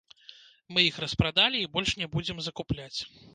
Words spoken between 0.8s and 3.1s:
іх распрадалі і больш не будзем закупляць.